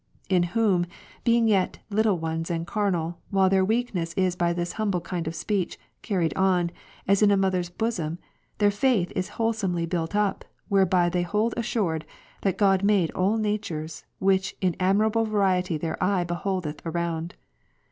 In 0.29 0.41
whom, 0.57 0.87
being 1.23 1.47
yet 1.47 1.77
little 1.91 2.17
ones 2.17 2.49
and 2.49 2.65
carnal, 2.65 3.19
while 3.29 3.51
their 3.51 3.63
weakness 3.63 4.13
is 4.15 4.35
by 4.35 4.51
this 4.51 4.71
humble 4.71 4.99
kind 5.01 5.27
of 5.27 5.35
speech, 5.35 5.77
carried 6.01 6.33
on, 6.35 6.71
as 7.07 7.21
in 7.21 7.29
a 7.29 7.37
mother's 7.37 7.69
bosom, 7.69 8.17
their 8.57 8.71
faith 8.71 9.13
is 9.15 9.29
wholesomely 9.37 9.85
built 9.85 10.15
up, 10.15 10.43
whereby 10.69 11.07
they 11.07 11.21
hold 11.21 11.53
assured, 11.55 12.03
that 12.41 12.57
God 12.57 12.81
made 12.81 13.11
all 13.11 13.37
natures, 13.37 14.03
which 14.17 14.55
in 14.59 14.75
admirable 14.79 15.25
variety 15.25 15.77
their 15.77 16.03
eye 16.03 16.23
beholdeth 16.23 16.81
around. 16.83 17.35